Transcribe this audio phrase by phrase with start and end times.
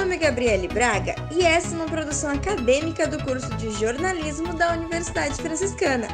[0.00, 4.72] nome é Gabriele Braga e essa é uma produção acadêmica do curso de jornalismo da
[4.72, 6.08] Universidade Franciscana.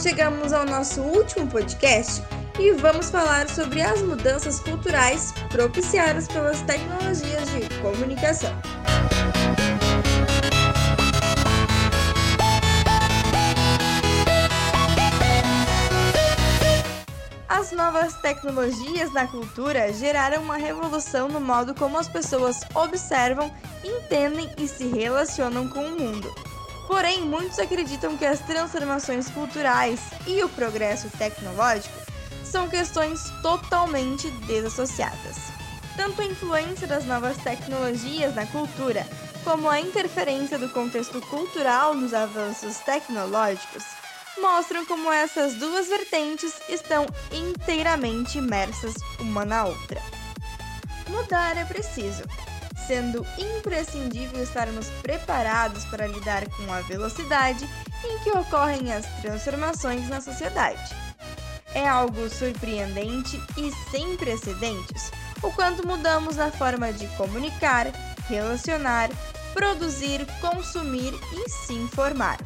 [0.00, 2.22] Chegamos ao nosso último podcast
[2.56, 8.54] e vamos falar sobre as mudanças culturais propiciadas pelas tecnologias de comunicação.
[18.04, 23.50] Novas tecnologias na cultura geraram uma revolução no modo como as pessoas observam,
[23.82, 26.30] entendem e se relacionam com o mundo.
[26.86, 31.94] Porém, muitos acreditam que as transformações culturais e o progresso tecnológico
[32.44, 35.36] são questões totalmente desassociadas.
[35.96, 39.06] Tanto a influência das novas tecnologias na cultura,
[39.44, 43.82] como a interferência do contexto cultural nos avanços tecnológicos,
[44.38, 50.00] mostram como essas duas vertentes estão inteiramente imersas uma na outra.
[51.08, 52.22] Mudar é preciso,
[52.86, 57.68] sendo imprescindível estarmos preparados para lidar com a velocidade
[58.04, 60.94] em que ocorrem as transformações na sociedade.
[61.74, 65.10] É algo surpreendente e sem precedentes
[65.42, 67.86] o quanto mudamos na forma de comunicar,
[68.28, 69.10] relacionar,
[69.52, 72.38] produzir, consumir e se informar.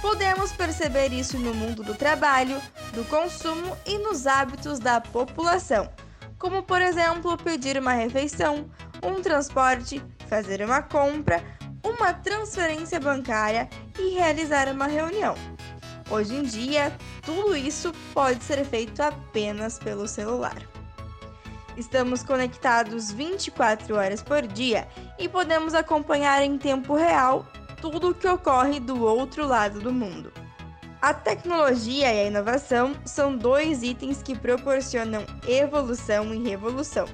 [0.00, 2.60] Podemos perceber isso no mundo do trabalho,
[2.94, 5.90] do consumo e nos hábitos da população,
[6.38, 8.70] como por exemplo pedir uma refeição,
[9.02, 11.44] um transporte, fazer uma compra,
[11.84, 15.34] uma transferência bancária e realizar uma reunião.
[16.10, 20.56] Hoje em dia, tudo isso pode ser feito apenas pelo celular.
[21.76, 27.46] Estamos conectados 24 horas por dia e podemos acompanhar em tempo real
[27.80, 30.32] tudo o que ocorre do outro lado do mundo.
[31.00, 37.08] A tecnologia e a inovação são dois itens que proporcionam evolução e revolução.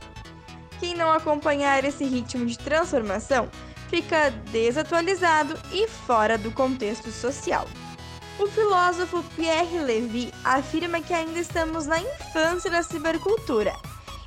[0.81, 3.48] Quem não acompanhar esse ritmo de transformação
[3.89, 7.67] fica desatualizado e fora do contexto social.
[8.39, 13.73] O filósofo Pierre Levy afirma que ainda estamos na infância da cibercultura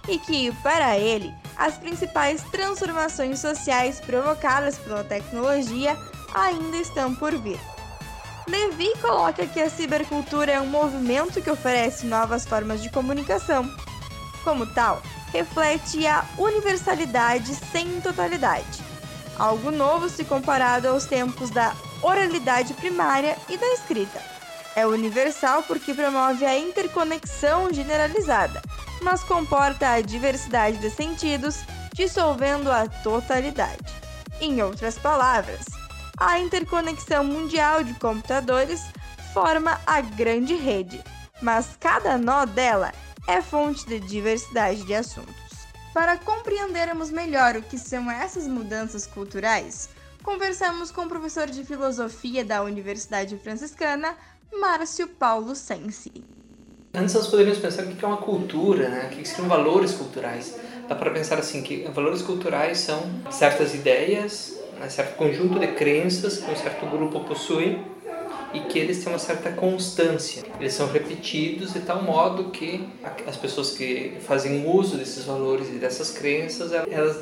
[0.07, 5.95] e que, para ele, as principais transformações sociais provocadas pela tecnologia
[6.33, 7.59] ainda estão por vir.
[8.47, 13.69] Levi coloca que a cibercultura é um movimento que oferece novas formas de comunicação.
[14.43, 15.01] Como tal,
[15.31, 18.83] reflete a universalidade sem totalidade,
[19.37, 24.19] algo novo se comparado aos tempos da oralidade primária e da escrita.
[24.75, 28.61] É universal porque promove a interconexão generalizada,
[29.01, 31.57] mas comporta a diversidade de sentidos,
[31.93, 33.93] dissolvendo a totalidade.
[34.39, 35.65] Em outras palavras,
[36.19, 38.81] a interconexão mundial de computadores
[39.33, 41.01] forma a grande rede,
[41.41, 42.91] mas cada nó dela
[43.27, 45.33] é fonte de diversidade de assuntos.
[45.93, 49.89] Para compreendermos melhor o que são essas mudanças culturais,
[50.21, 54.15] conversamos com o professor de filosofia da Universidade Franciscana,
[54.51, 56.11] Márcio Paulo Sensi.
[56.93, 59.09] Antes nós poderíamos pensar o que é uma cultura, né?
[59.11, 60.59] o que seriam valores culturais.
[60.87, 62.99] Dá para pensar assim que valores culturais são
[63.31, 67.79] certas ideias um certo conjunto de crenças que um certo grupo possui
[68.53, 70.43] e que eles têm uma certa constância.
[70.59, 72.87] Eles são repetidos de tal modo que
[73.27, 77.17] as pessoas que fazem uso desses valores e dessas crenças, elas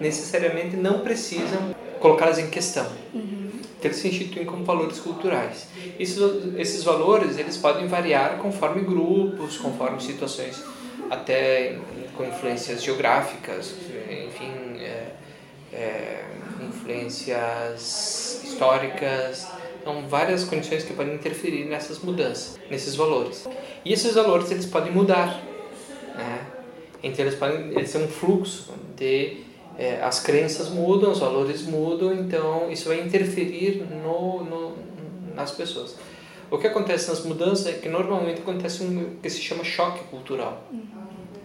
[0.00, 2.86] necessariamente não precisam colocá-las em questão.
[3.14, 3.50] Uhum.
[3.78, 5.68] Então, eles se instituem como valores culturais.
[5.98, 6.18] Esses,
[6.56, 10.62] esses valores eles podem variar conforme grupos, conforme situações,
[11.08, 11.78] até
[12.16, 13.74] com influências geográficas,
[14.10, 15.12] enfim, é,
[15.72, 16.24] é,
[16.62, 19.48] influências históricas,
[19.80, 23.46] então várias condições que podem interferir nessas mudanças, nesses valores.
[23.84, 25.42] E esses valores eles podem mudar,
[26.14, 26.46] né?
[27.02, 29.44] Então eles podem eles têm um fluxo de
[29.78, 34.76] é, as crenças mudam, os valores mudam, então isso vai interferir no, no
[35.34, 35.96] nas pessoas.
[36.50, 40.64] O que acontece nas mudanças é que normalmente acontece um que se chama choque cultural.
[40.72, 40.82] Uhum.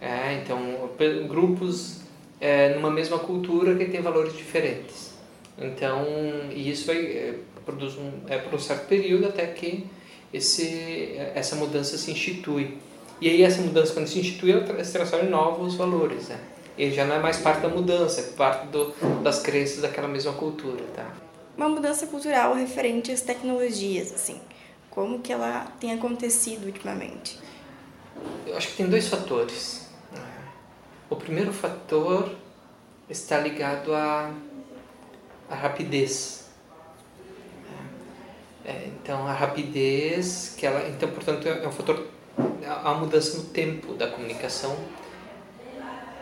[0.01, 0.89] É, então
[1.27, 2.02] grupos
[2.43, 5.13] é, numa mesma cultura que tem valores diferentes.
[5.57, 6.05] Então,
[6.51, 7.35] e isso vai é,
[7.65, 9.87] produz um, é por um certo período até que
[10.33, 12.77] esse, essa mudança se institui.
[13.21, 16.37] E aí essa mudança quando se institui, ela se transforma em novos valores, né?
[16.77, 18.93] Ele já não é mais parte da mudança, é parte do,
[19.23, 21.09] das crenças daquela mesma cultura, tá?
[21.55, 24.41] Uma mudança cultural referente às tecnologias, assim.
[24.89, 27.39] Como que ela tem acontecido ultimamente?
[28.45, 29.82] Eu acho que tem dois fatores.
[31.13, 32.27] O primeiro fator
[33.07, 34.33] está ligado à,
[35.47, 36.49] à rapidez.
[38.65, 42.07] É, é, então, a rapidez, que ela, então, portanto, é um fator,
[42.65, 44.75] a mudança no tempo da comunicação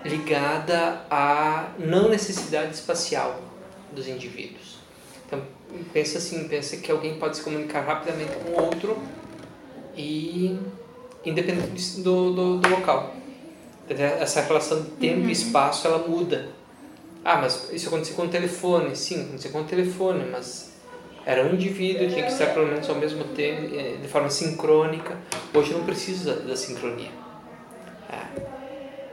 [0.03, 3.39] ligada à não necessidade espacial
[3.93, 4.77] dos indivíduos.
[5.25, 5.41] Então,
[5.93, 9.01] pensa assim, pensa que alguém pode se comunicar rapidamente com o outro
[9.95, 10.59] e
[11.23, 13.20] independente do, do, do local.
[13.99, 15.29] Essa relação de tempo uhum.
[15.29, 16.49] e espaço, ela muda.
[17.23, 18.95] Ah, mas isso aconteceu com o telefone.
[18.95, 20.71] Sim, aconteceu com o telefone, mas
[21.25, 25.15] era um indivíduo, tinha que estar pelo menos ao mesmo tempo, eh, de forma sincrônica.
[25.53, 27.11] Hoje não precisa da sincronia.
[28.09, 28.61] É.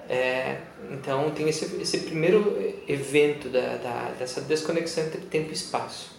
[0.08, 0.56] É,
[0.90, 6.16] então tem esse, esse primeiro evento da, da, dessa desconexão entre tempo e espaço.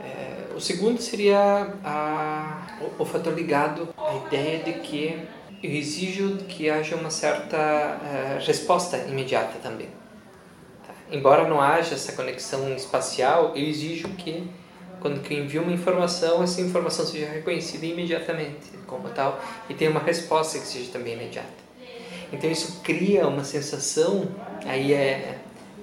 [0.00, 5.20] É, o segundo seria a, o, o, fator ligado à ideia de que
[5.62, 9.88] eu exijo que haja uma certa uh, resposta imediata também.
[10.86, 10.94] Tá?
[11.10, 14.48] Embora não haja essa conexão espacial, eu exijo que
[15.00, 20.00] quando eu envio uma informação, essa informação seja reconhecida imediatamente como tal e tenha uma
[20.00, 21.48] resposta que seja também imediata.
[22.32, 24.28] Então isso cria uma sensação,
[24.64, 25.38] aí é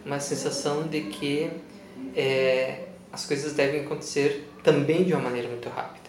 [0.06, 1.52] uma sensação de que
[2.16, 6.07] é, as coisas devem acontecer também de uma maneira muito rápida.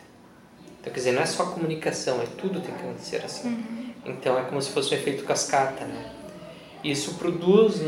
[0.81, 3.49] Então, quer dizer, não é só comunicação, é tudo tem que acontecer assim.
[3.49, 3.93] Uhum.
[4.07, 6.13] Então é como se fosse um efeito cascata, né?
[6.83, 7.81] Isso produz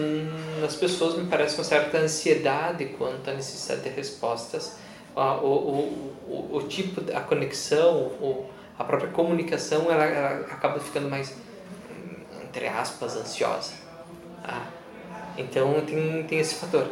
[0.61, 4.77] nas pessoas, me parece, uma certa ansiedade quanto à necessidade de respostas,
[5.15, 11.09] o, o, o, o tipo, a conexão, o, a própria comunicação, ela, ela acaba ficando
[11.09, 11.33] mais
[12.51, 13.73] entre aspas, ansiosa.
[14.43, 14.67] Ah,
[15.39, 16.89] então tem, tem esse fator.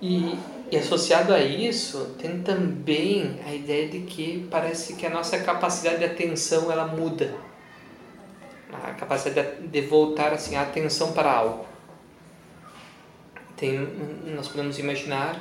[0.00, 0.38] E,
[0.70, 5.98] e associado a isso, tem também a ideia de que parece que a nossa capacidade
[5.98, 7.34] de atenção ela muda.
[8.70, 11.64] A capacidade de voltar assim, a atenção para algo.
[13.56, 13.78] Tem,
[14.26, 15.40] nós podemos imaginar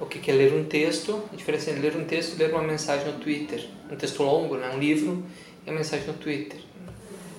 [0.00, 2.62] o que é ler um texto, a diferença entre ler um texto e ler uma
[2.62, 3.64] mensagem no Twitter.
[3.90, 4.70] Um texto longo, né?
[4.74, 5.22] um livro,
[5.64, 6.58] e uma mensagem no Twitter.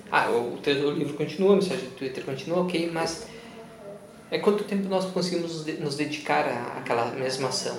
[0.09, 3.27] Ah, o, o livro continua, a mensagem do Twitter continua, ok, mas
[4.31, 6.45] é quanto tempo nós conseguimos nos dedicar
[6.77, 7.77] àquela mesma ação?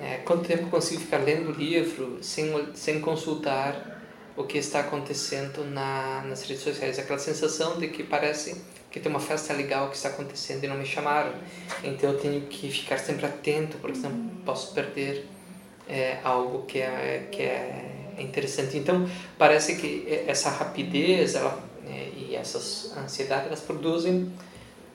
[0.00, 4.00] É, quanto tempo consigo ficar lendo o livro sem, sem consultar
[4.36, 6.98] o que está acontecendo na, nas redes sociais?
[6.98, 10.76] Aquela sensação de que parece que tem uma festa legal que está acontecendo e não
[10.76, 11.32] me chamaram.
[11.84, 15.26] Então eu tenho que ficar sempre atento, porque senão posso perder
[15.88, 18.76] é, algo que é, que é é interessante.
[18.76, 19.08] Então,
[19.38, 24.30] parece que essa rapidez ela, né, e essas ansiedades elas produzem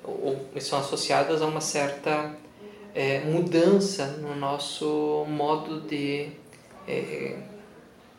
[0.08, 2.34] ou são associadas a uma certa
[2.96, 6.30] é, mudança no nosso modo de,
[6.88, 7.38] é,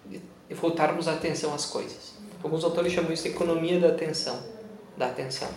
[0.06, 2.14] de voltarmos a atenção às coisas.
[2.42, 4.40] Alguns autores chamam isso de economia da atenção,
[4.96, 5.48] da atenção.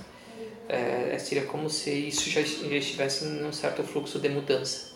[0.68, 4.92] É, seria como se isso já, estivesse em um certo fluxo de mudança.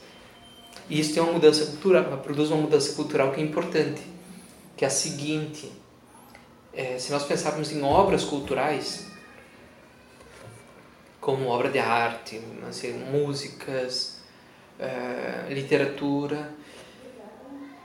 [0.90, 4.16] E isso tem uma mudança cultural, produz uma mudança cultural que é importante
[4.76, 5.72] que é a seguinte:
[6.74, 9.08] é, se nós pensarmos em obras culturais,
[11.26, 12.40] como obra de arte,
[12.70, 14.20] assim, músicas,
[14.78, 16.54] é, literatura,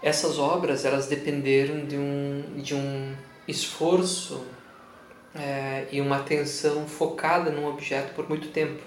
[0.03, 3.17] essas obras elas dependeram de um, de um
[3.49, 4.45] esforço
[5.35, 8.83] é, e uma atenção focada num objeto por muito tempo.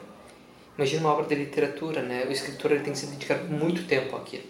[0.77, 2.23] Imagina uma obra de literatura, né?
[2.29, 4.45] O escritor ele tem que se dedicar muito tempo àquilo.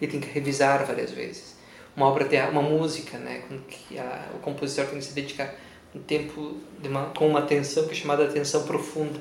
[0.00, 1.62] Ele tem que revisar várias vezes
[1.96, 5.54] uma obra de uma música, né, com que a, o compositor tem que se dedicar
[5.94, 9.20] um tempo uma, com uma atenção que é chamada atenção profunda.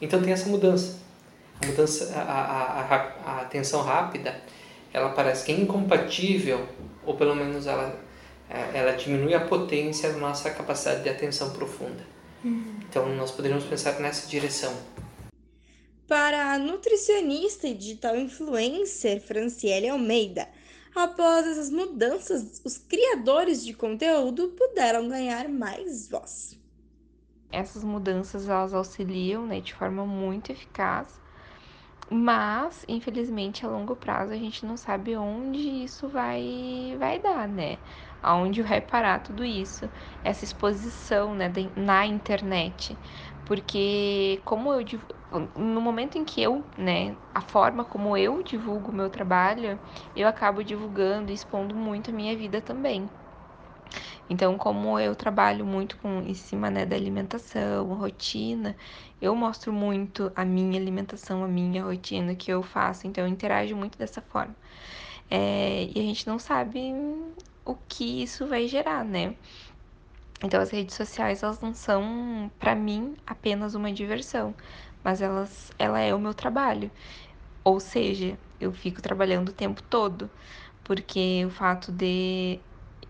[0.00, 0.98] Então tem essa mudança.
[1.62, 4.40] A mudança, a, a, a, a atenção rápida,
[4.92, 6.66] ela parece que é incompatível,
[7.04, 7.98] ou pelo menos ela,
[8.48, 12.02] é, ela diminui a potência da nossa capacidade de atenção profunda.
[12.44, 12.80] Uhum.
[12.88, 14.74] Então nós poderíamos pensar nessa direção.
[16.08, 20.48] Para a nutricionista e digital influencer Franciele Almeida,
[20.94, 26.58] Após essas mudanças, os criadores de conteúdo puderam ganhar mais voz.
[27.52, 31.20] Essas mudanças elas auxiliam né, de forma muito eficaz,
[32.10, 37.78] mas infelizmente a longo prazo a gente não sabe onde isso vai, vai dar, né?
[38.22, 39.90] Aonde vai parar tudo isso,
[40.22, 42.98] essa exposição né, na internet.
[43.44, 44.84] Porque como eu
[45.56, 49.78] no momento em que eu, né, a forma como eu divulgo o meu trabalho,
[50.14, 53.08] eu acabo divulgando e expondo muito a minha vida também.
[54.28, 58.76] Então, como eu trabalho muito com em cima né, da alimentação, rotina,
[59.20, 63.06] eu mostro muito a minha alimentação, a minha rotina que eu faço.
[63.06, 64.54] Então, eu interajo muito dessa forma.
[65.30, 66.92] É, e a gente não sabe
[67.64, 69.34] o que isso vai gerar, né?
[70.42, 74.54] Então, as redes sociais elas não são, para mim, apenas uma diversão
[75.04, 76.90] mas elas, ela é o meu trabalho.
[77.64, 80.30] Ou seja, eu fico trabalhando o tempo todo,
[80.84, 82.60] porque o fato de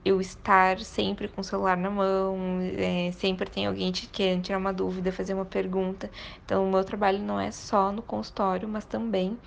[0.05, 4.59] eu estar sempre com o celular na mão, é, sempre tem alguém te querendo tirar
[4.59, 6.11] uma dúvida, fazer uma pergunta.
[6.45, 9.39] Então, o meu trabalho não é só no consultório, mas também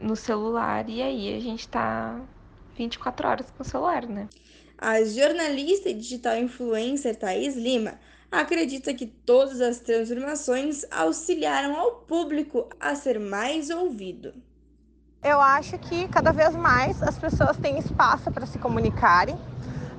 [0.00, 0.88] no celular.
[0.88, 2.20] E aí a gente tá
[2.76, 4.28] 24 horas com o celular, né?
[4.78, 7.94] A jornalista e digital influencer Thaís Lima
[8.30, 14.34] acredita que todas as transformações auxiliaram ao público a ser mais ouvido.
[15.22, 19.36] Eu acho que cada vez mais as pessoas têm espaço para se comunicarem.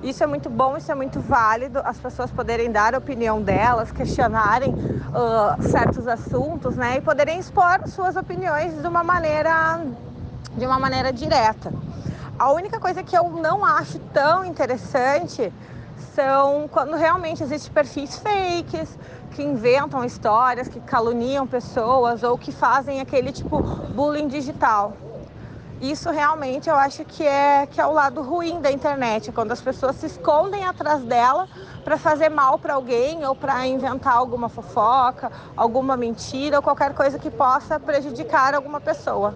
[0.02, 3.90] Isso é muito bom, isso é muito válido, as pessoas poderem dar a opinião delas,
[3.90, 9.84] questionarem uh, certos assuntos, né, e poderem expor suas opiniões de uma maneira,
[10.56, 11.72] de uma maneira direta.
[12.38, 15.52] A única coisa que eu não acho tão interessante
[16.14, 18.96] são quando realmente existem perfis fakes,
[19.32, 23.60] que inventam histórias, que caluniam pessoas ou que fazem aquele tipo
[23.92, 24.92] bullying digital.
[25.80, 29.60] Isso realmente eu acho que é que é o lado ruim da internet, quando as
[29.60, 31.48] pessoas se escondem atrás dela
[31.82, 37.18] para fazer mal para alguém ou para inventar alguma fofoca, alguma mentira ou qualquer coisa
[37.18, 39.34] que possa prejudicar alguma pessoa.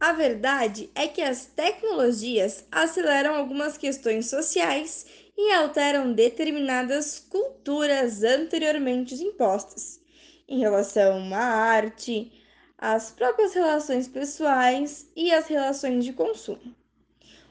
[0.00, 5.04] A verdade é que as tecnologias aceleram algumas questões sociais
[5.36, 10.00] e alteram determinadas culturas anteriormente impostas,
[10.46, 12.30] em relação à arte,
[12.78, 16.76] às próprias relações pessoais e às relações de consumo.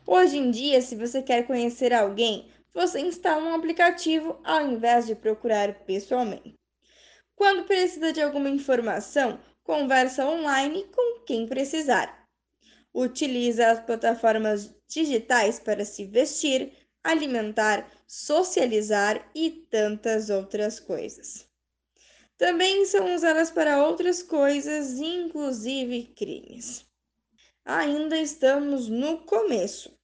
[0.06, 5.16] Hoje em dia, se você quer conhecer alguém, você instala um aplicativo ao invés de
[5.16, 6.54] procurar pessoalmente.
[7.36, 12.17] Quando precisa de alguma informação, conversa online com quem precisar
[12.98, 16.74] utiliza as plataformas digitais para se vestir,
[17.04, 21.48] alimentar, socializar e tantas outras coisas.
[22.38, 26.86] Também são usadas para outras coisas, inclusive crimes.
[27.64, 29.96] Ainda estamos no começo.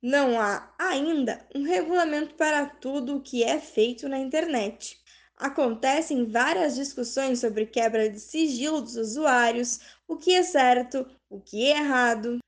[0.00, 5.02] Não há ainda um regulamento para tudo o que é feito na internet.
[5.36, 11.66] Acontecem várias discussões sobre quebra de sigilo dos usuários, o que é certo, o que
[11.66, 12.38] é errado.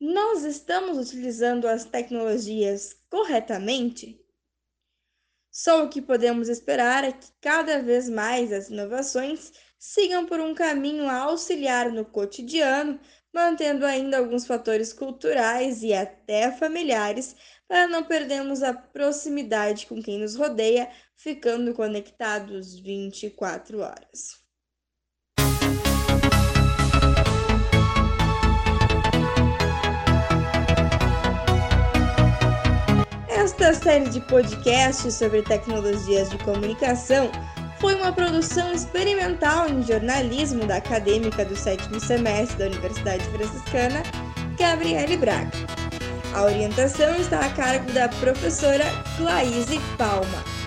[0.00, 4.18] Nós estamos utilizando as tecnologias corretamente?
[5.50, 10.54] Só o que podemos esperar é que cada vez mais as inovações sigam por um
[10.54, 12.98] caminho a auxiliar no cotidiano,
[13.32, 17.36] mantendo ainda alguns fatores culturais e até familiares
[17.66, 24.38] para não perdermos a proximidade com quem nos rodeia, ficando conectados 24 horas.
[33.28, 37.30] Esta série de podcasts sobre tecnologias de comunicação
[37.80, 44.02] foi uma produção experimental em jornalismo da acadêmica do sétimo semestre da Universidade Franciscana,
[44.56, 45.50] Gabriele Braga.
[46.34, 48.84] A orientação está a cargo da professora
[49.16, 50.57] Claise Palma.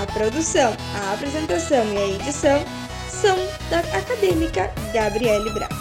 [0.00, 2.64] A produção, a apresentação e a edição
[3.10, 3.36] são
[3.68, 5.76] da acadêmica Gabriele Braga.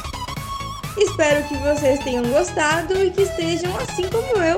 [0.97, 4.57] Espero que vocês tenham gostado e que estejam, assim como eu,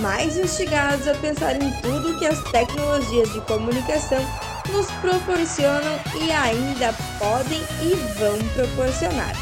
[0.00, 4.24] mais instigados a pensar em tudo que as tecnologias de comunicação
[4.72, 9.34] nos proporcionam e ainda podem e vão proporcionar.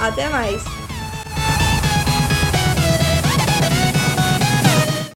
[0.00, 0.87] Até mais!